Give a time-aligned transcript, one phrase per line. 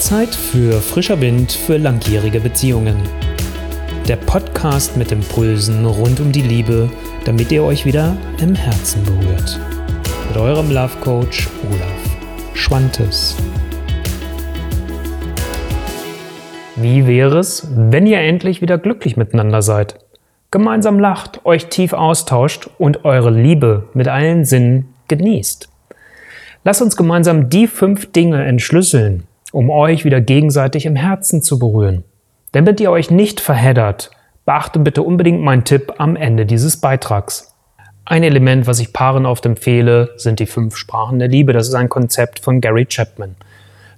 [0.00, 2.96] Zeit für frischer Wind für langjährige Beziehungen.
[4.08, 6.88] Der Podcast mit Impulsen rund um die Liebe,
[7.26, 9.60] damit ihr euch wieder im Herzen berührt.
[10.28, 13.36] Mit eurem Love Coach Olaf Schwantes.
[16.76, 19.98] Wie wäre es, wenn ihr endlich wieder glücklich miteinander seid?
[20.50, 25.68] Gemeinsam lacht, euch tief austauscht und eure Liebe mit allen Sinnen genießt.
[26.64, 32.04] Lasst uns gemeinsam die fünf Dinge entschlüsseln, um euch wieder gegenseitig im Herzen zu berühren.
[32.52, 34.10] Damit ihr euch nicht verheddert,
[34.44, 37.54] beachte bitte unbedingt meinen Tipp am Ende dieses Beitrags.
[38.04, 41.52] Ein Element, was ich Paaren oft empfehle, sind die fünf Sprachen der Liebe.
[41.52, 43.36] Das ist ein Konzept von Gary Chapman.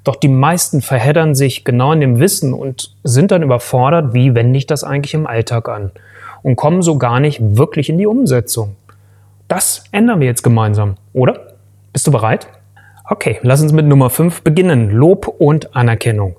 [0.04, 4.58] Doch die meisten verheddern sich genau in dem Wissen und sind dann überfordert, wie wende
[4.58, 5.92] ich das eigentlich im Alltag an
[6.42, 8.76] und kommen so gar nicht wirklich in die Umsetzung.
[9.48, 11.54] Das ändern wir jetzt gemeinsam, oder?
[11.92, 12.48] Bist du bereit?
[13.04, 14.90] Okay, lass uns mit Nummer 5 beginnen.
[14.90, 16.36] Lob und Anerkennung.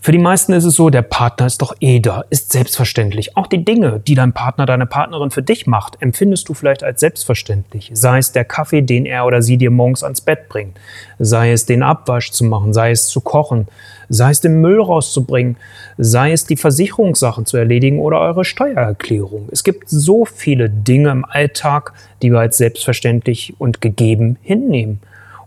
[0.00, 3.36] Für die meisten ist es so, der Partner ist doch eh da, ist selbstverständlich.
[3.36, 7.00] Auch die Dinge, die dein Partner, deine Partnerin für dich macht, empfindest du vielleicht als
[7.00, 7.90] selbstverständlich.
[7.94, 10.76] Sei es der Kaffee, den er oder sie dir morgens ans Bett bringt,
[11.20, 13.68] sei es den Abwasch zu machen, sei es zu kochen,
[14.08, 15.56] sei es den Müll rauszubringen,
[15.98, 19.48] sei es die Versicherungssachen zu erledigen oder eure Steuererklärung.
[19.52, 25.00] Es gibt so viele Dinge im Alltag, die wir als selbstverständlich und gegeben hinnehmen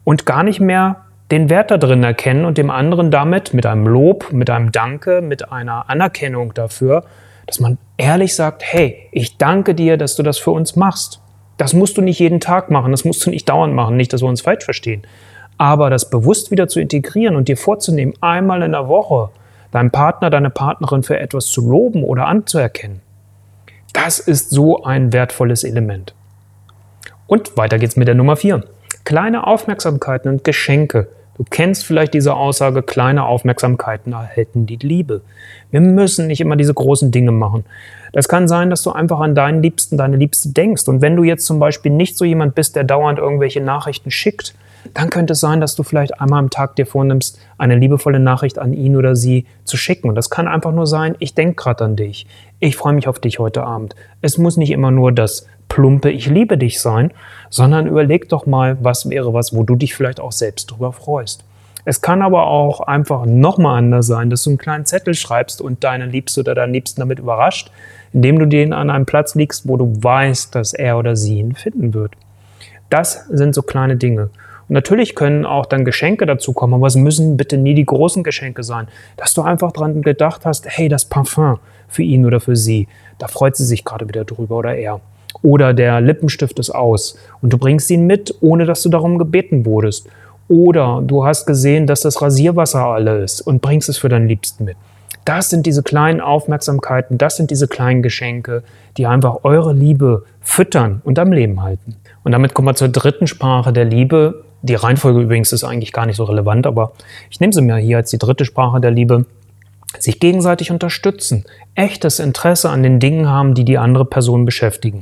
[0.06, 3.88] und gar nicht mehr den Wert da drin erkennen und dem anderen damit mit einem
[3.88, 7.04] Lob, mit einem Danke, mit einer Anerkennung dafür,
[7.48, 11.20] dass man ehrlich sagt, hey, ich danke dir, dass du das für uns machst.
[11.58, 14.22] Das musst du nicht jeden Tag machen, das musst du nicht dauernd machen, nicht, dass
[14.22, 15.04] wir uns falsch verstehen.
[15.58, 19.30] Aber das bewusst wieder zu integrieren und dir vorzunehmen, einmal in der Woche
[19.72, 23.02] deinen Partner, deine Partnerin für etwas zu loben oder anzuerkennen,
[23.94, 26.14] das ist so ein wertvolles Element.
[27.26, 28.64] Und weiter geht's mit der Nummer 4.
[29.06, 31.08] Kleine Aufmerksamkeiten und Geschenke.
[31.38, 35.22] Du kennst vielleicht diese Aussage, kleine Aufmerksamkeiten erhalten die Liebe.
[35.70, 37.66] Wir müssen nicht immer diese großen Dinge machen.
[38.14, 40.88] Das kann sein, dass du einfach an deinen Liebsten, deine Liebste denkst.
[40.88, 44.56] Und wenn du jetzt zum Beispiel nicht so jemand bist, der dauernd irgendwelche Nachrichten schickt,
[44.94, 48.58] dann könnte es sein, dass du vielleicht einmal am Tag dir vornimmst, eine liebevolle Nachricht
[48.58, 50.10] an ihn oder sie zu schicken.
[50.10, 52.28] Und das kann einfach nur sein, ich denke gerade an dich.
[52.60, 53.96] Ich freue mich auf dich heute Abend.
[54.22, 57.12] Es muss nicht immer nur das plumpe Ich liebe dich sein,
[57.50, 61.44] sondern überleg doch mal, was wäre was, wo du dich vielleicht auch selbst drüber freust.
[61.88, 65.84] Es kann aber auch einfach nochmal anders sein, dass du einen kleinen Zettel schreibst und
[65.84, 67.72] deine Liebste oder deinen Liebsten damit überrascht,
[68.12, 71.54] indem du den an einem Platz legst, wo du weißt, dass er oder sie ihn
[71.54, 72.14] finden wird.
[72.90, 74.30] Das sind so kleine Dinge.
[74.68, 78.24] Und natürlich können auch dann Geschenke dazu kommen, aber es müssen bitte nie die großen
[78.24, 78.88] Geschenke sein.
[79.16, 82.88] Dass du einfach dran gedacht hast, hey, das Parfum für ihn oder für sie,
[83.20, 85.02] da freut sie sich gerade wieder drüber oder er.
[85.46, 89.64] Oder der Lippenstift ist aus und du bringst ihn mit, ohne dass du darum gebeten
[89.64, 90.08] wurdest.
[90.48, 94.66] Oder du hast gesehen, dass das Rasierwasser alle ist und bringst es für deinen Liebsten
[94.66, 94.76] mit.
[95.24, 98.64] Das sind diese kleinen Aufmerksamkeiten, das sind diese kleinen Geschenke,
[98.98, 101.96] die einfach eure Liebe füttern und am Leben halten.
[102.24, 104.46] Und damit kommen wir zur dritten Sprache der Liebe.
[104.64, 106.94] Die Reihenfolge übrigens ist eigentlich gar nicht so relevant, aber
[107.30, 109.28] ich nehme sie mir hier als die dritte Sprache der Liebe.
[110.00, 111.46] Sich gegenseitig unterstützen,
[111.76, 115.02] echtes Interesse an den Dingen haben, die die andere Person beschäftigen.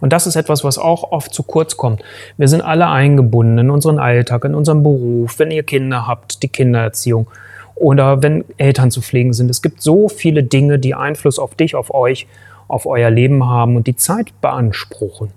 [0.00, 2.02] Und das ist etwas, was auch oft zu kurz kommt.
[2.36, 6.48] Wir sind alle eingebunden in unseren Alltag, in unserem Beruf, wenn ihr Kinder habt, die
[6.48, 7.28] Kindererziehung
[7.74, 9.50] oder wenn Eltern zu pflegen sind.
[9.50, 12.26] Es gibt so viele Dinge, die Einfluss auf dich, auf euch,
[12.68, 15.30] auf euer Leben haben und die Zeit beanspruchen.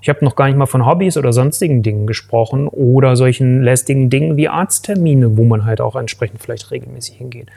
[0.00, 4.10] Ich habe noch gar nicht mal von Hobbys oder sonstigen Dingen gesprochen oder solchen lästigen
[4.10, 7.48] Dingen wie Arzttermine, wo man halt auch entsprechend vielleicht regelmäßig hingeht.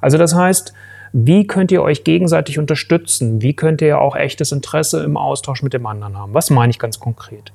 [0.00, 0.72] Also das heißt,
[1.12, 3.42] wie könnt ihr euch gegenseitig unterstützen?
[3.42, 6.34] Wie könnt ihr auch echtes Interesse im Austausch mit dem anderen haben?
[6.34, 7.52] Was meine ich ganz konkret?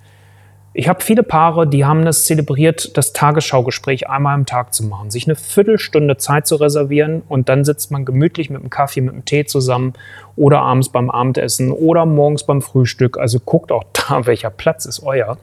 [0.75, 5.11] Ich habe viele Paare, die haben das zelebriert, das Tagesschaugespräch einmal am Tag zu machen,
[5.11, 9.13] sich eine Viertelstunde Zeit zu reservieren und dann sitzt man gemütlich mit einem Kaffee, mit
[9.13, 9.93] einem Tee zusammen
[10.35, 13.19] oder abends beim Abendessen oder morgens beim Frühstück.
[13.19, 15.37] Also guckt auch da, welcher Platz ist euer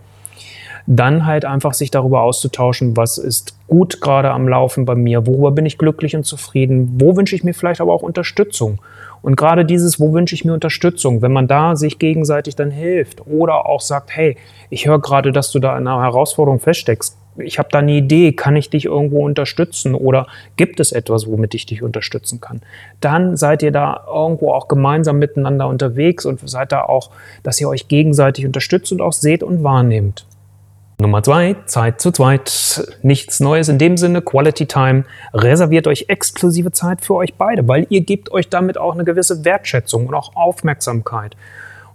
[0.86, 5.52] dann halt einfach sich darüber auszutauschen, was ist gut gerade am Laufen bei mir, worüber
[5.52, 8.80] bin ich glücklich und zufrieden, wo wünsche ich mir vielleicht aber auch Unterstützung.
[9.22, 13.26] Und gerade dieses, wo wünsche ich mir Unterstützung, wenn man da sich gegenseitig dann hilft
[13.26, 14.36] oder auch sagt, hey,
[14.70, 18.32] ich höre gerade, dass du da in einer Herausforderung feststeckst, ich habe da eine Idee,
[18.32, 22.60] kann ich dich irgendwo unterstützen oder gibt es etwas, womit ich dich unterstützen kann?
[23.00, 27.10] Dann seid ihr da irgendwo auch gemeinsam miteinander unterwegs und seid da auch,
[27.42, 30.26] dass ihr euch gegenseitig unterstützt und auch seht und wahrnehmt.
[31.00, 32.98] Nummer zwei, Zeit zu zweit.
[33.02, 35.04] Nichts Neues in dem Sinne, Quality Time.
[35.32, 39.44] Reserviert euch exklusive Zeit für euch beide, weil ihr gebt euch damit auch eine gewisse
[39.44, 41.36] Wertschätzung und auch Aufmerksamkeit.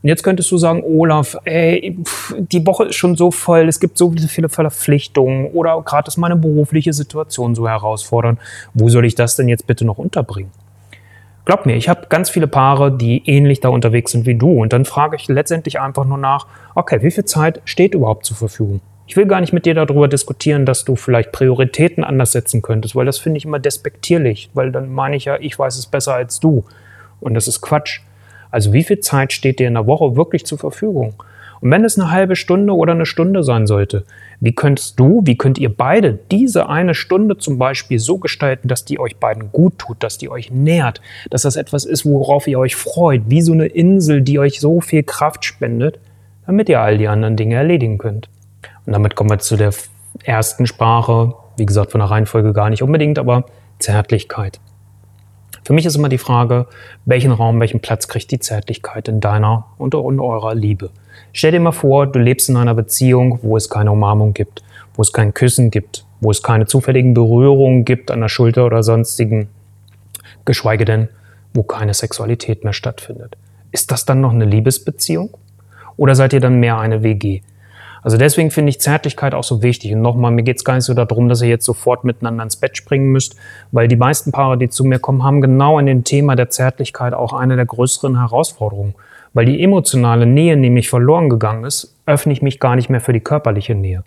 [0.01, 1.97] Und jetzt könntest du sagen, Olaf, ey,
[2.37, 6.35] die Woche ist schon so voll, es gibt so viele Verpflichtungen oder gerade ist meine
[6.35, 8.39] berufliche Situation so herausfordernd.
[8.73, 10.51] Wo soll ich das denn jetzt bitte noch unterbringen?
[11.45, 14.61] Glaub mir, ich habe ganz viele Paare, die ähnlich da unterwegs sind wie du.
[14.61, 18.35] Und dann frage ich letztendlich einfach nur nach, okay, wie viel Zeit steht überhaupt zur
[18.35, 18.81] Verfügung?
[19.07, 22.95] Ich will gar nicht mit dir darüber diskutieren, dass du vielleicht Prioritäten anders setzen könntest,
[22.95, 26.15] weil das finde ich immer despektierlich, weil dann meine ich ja, ich weiß es besser
[26.15, 26.65] als du.
[27.19, 28.01] Und das ist Quatsch.
[28.49, 31.13] Also wie viel Zeit steht dir in der Woche wirklich zur Verfügung?
[31.61, 34.05] Und wenn es eine halbe Stunde oder eine Stunde sein sollte,
[34.39, 38.85] wie könntest du, wie könnt ihr beide diese eine Stunde zum Beispiel so gestalten, dass
[38.85, 42.59] die euch beiden gut tut, dass die euch nährt, dass das etwas ist, worauf ihr
[42.59, 45.99] euch freut, wie so eine Insel, die euch so viel Kraft spendet,
[46.45, 48.29] damit ihr all die anderen Dinge erledigen könnt.
[48.85, 49.73] Und damit kommen wir zu der
[50.23, 53.45] ersten Sprache, wie gesagt, von der Reihenfolge gar nicht unbedingt, aber
[53.79, 54.59] Zärtlichkeit.
[55.63, 56.67] Für mich ist immer die Frage,
[57.05, 60.91] welchen Raum, welchen Platz kriegt die Zärtlichkeit in deiner und in eurer Liebe?
[61.33, 65.01] Stell dir mal vor, du lebst in einer Beziehung, wo es keine Umarmung gibt, wo
[65.01, 69.49] es kein Küssen gibt, wo es keine zufälligen Berührungen gibt an der Schulter oder sonstigen,
[70.45, 71.09] geschweige denn,
[71.53, 73.35] wo keine Sexualität mehr stattfindet.
[73.71, 75.35] Ist das dann noch eine Liebesbeziehung?
[75.97, 77.41] Oder seid ihr dann mehr eine WG?
[78.05, 79.91] Also deswegen finde ich Zärtlichkeit auch so wichtig.
[79.91, 82.55] Und nochmal, mir geht es gar nicht so darum, dass ihr jetzt sofort miteinander ins
[82.55, 83.35] Bett springen müsst,
[83.71, 87.15] weil die meisten Paare, die zu mir kommen, haben genau in dem Thema der Zärtlichkeit
[87.15, 88.93] auch eine der größeren Herausforderungen.
[89.33, 93.11] Weil die emotionale Nähe nämlich verloren gegangen ist, öffne ich mich gar nicht mehr für
[93.11, 94.03] die körperliche Nähe.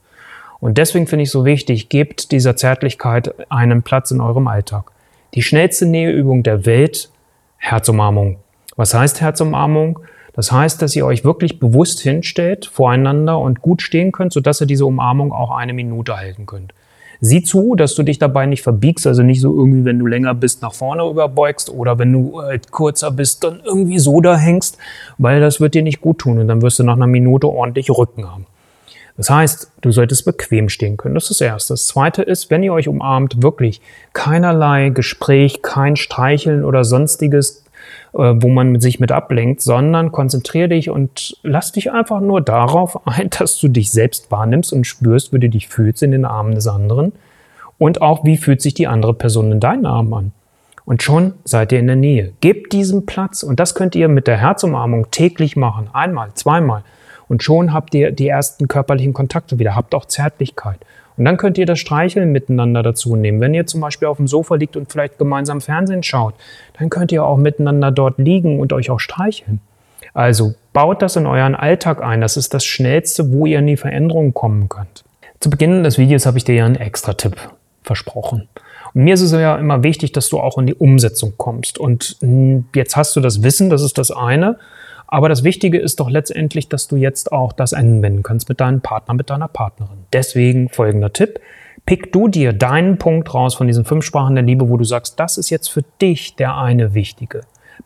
[0.60, 4.92] Und deswegen finde ich so wichtig, gebt dieser Zärtlichkeit einen Platz in eurem Alltag.
[5.34, 7.10] Die schnellste Näheübung der Welt,
[7.56, 8.38] Herzumarmung.
[8.76, 9.98] Was heißt Herzumarmung?
[10.38, 14.68] Das heißt, dass ihr euch wirklich bewusst hinstellt voreinander und gut stehen könnt, sodass ihr
[14.68, 16.74] diese Umarmung auch eine Minute halten könnt.
[17.20, 20.34] Sieh zu, dass du dich dabei nicht verbiegst, also nicht so irgendwie, wenn du länger
[20.34, 24.78] bist, nach vorne überbeugst oder wenn du äh, kurzer bist, dann irgendwie so da hängst,
[25.18, 27.90] weil das wird dir nicht gut tun und dann wirst du nach einer Minute ordentlich
[27.90, 28.46] Rücken haben.
[29.16, 31.16] Das heißt, du solltest bequem stehen können.
[31.16, 31.72] Das ist das Erste.
[31.72, 33.80] Das Zweite ist, wenn ihr euch umarmt, wirklich
[34.12, 37.64] keinerlei Gespräch, kein Streicheln oder sonstiges
[38.12, 43.30] wo man sich mit ablenkt, sondern konzentriere dich und lass dich einfach nur darauf ein,
[43.38, 46.66] dass du dich selbst wahrnimmst und spürst, wie du dich fühlst in den Armen des
[46.66, 47.12] anderen
[47.78, 50.32] und auch, wie fühlt sich die andere Person in deinen Armen an.
[50.84, 52.32] Und schon seid ihr in der Nähe.
[52.40, 55.90] Gebt diesem Platz und das könnt ihr mit der Herzumarmung täglich machen.
[55.92, 56.82] Einmal, zweimal.
[57.28, 60.78] Und schon habt ihr die ersten körperlichen Kontakte wieder, habt auch Zärtlichkeit.
[61.18, 63.40] Und dann könnt ihr das Streicheln miteinander dazu nehmen.
[63.40, 66.34] Wenn ihr zum Beispiel auf dem Sofa liegt und vielleicht gemeinsam Fernsehen schaut,
[66.78, 69.60] dann könnt ihr auch miteinander dort liegen und euch auch streicheln.
[70.14, 72.20] Also baut das in euren Alltag ein.
[72.20, 75.04] Das ist das Schnellste, wo ihr in die Veränderung kommen könnt.
[75.40, 77.36] Zu Beginn des Videos habe ich dir ja einen extra Tipp
[77.82, 78.48] versprochen.
[78.94, 81.78] Und mir ist es ja immer wichtig, dass du auch in die Umsetzung kommst.
[81.78, 82.16] Und
[82.74, 84.58] jetzt hast du das Wissen, das ist das eine.
[85.10, 88.82] Aber das Wichtige ist doch letztendlich, dass du jetzt auch das anwenden kannst mit deinem
[88.82, 90.04] Partner, mit deiner Partnerin.
[90.12, 91.40] Deswegen folgender Tipp.
[91.86, 95.18] Pick du dir deinen Punkt raus von diesen fünf Sprachen der Liebe, wo du sagst,
[95.18, 97.40] das ist jetzt für dich der eine wichtige.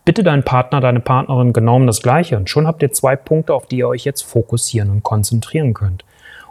[0.05, 2.37] Bitte deinen Partner, deine Partnerin genau um das Gleiche.
[2.37, 6.05] Und schon habt ihr zwei Punkte, auf die ihr euch jetzt fokussieren und konzentrieren könnt.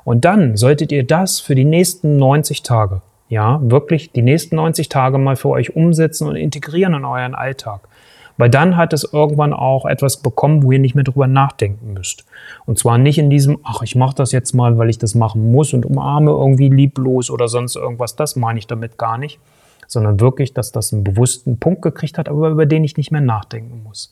[0.06, 4.88] Und dann solltet ihr das für die nächsten 90 Tage, ja, wirklich die nächsten 90
[4.88, 7.81] Tage mal für euch umsetzen und integrieren in euren Alltag.
[8.41, 12.25] Weil dann hat es irgendwann auch etwas bekommen, wo ihr nicht mehr drüber nachdenken müsst.
[12.65, 15.51] Und zwar nicht in diesem, ach, ich mache das jetzt mal, weil ich das machen
[15.51, 18.15] muss und umarme irgendwie lieblos oder sonst irgendwas.
[18.15, 19.39] Das meine ich damit gar nicht.
[19.86, 23.21] Sondern wirklich, dass das einen bewussten Punkt gekriegt hat, aber über den ich nicht mehr
[23.21, 24.12] nachdenken muss.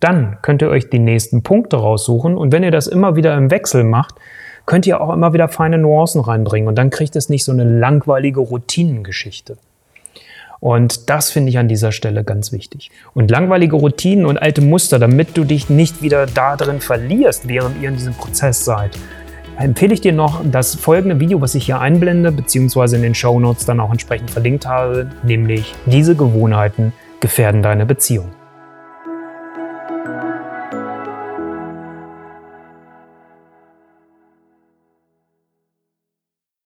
[0.00, 3.50] Dann könnt ihr euch die nächsten Punkte raussuchen und wenn ihr das immer wieder im
[3.50, 4.14] Wechsel macht,
[4.64, 7.64] könnt ihr auch immer wieder feine Nuancen reinbringen und dann kriegt es nicht so eine
[7.64, 9.58] langweilige Routinengeschichte.
[10.60, 12.90] Und das finde ich an dieser Stelle ganz wichtig.
[13.14, 17.80] Und langweilige Routinen und alte Muster, damit du dich nicht wieder da drin verlierst, während
[17.80, 18.98] ihr in diesem Prozess seid,
[19.58, 23.38] empfehle ich dir noch das folgende Video, was ich hier einblende, beziehungsweise in den Show
[23.40, 28.30] Notes dann auch entsprechend verlinkt habe, nämlich diese Gewohnheiten gefährden deine Beziehung.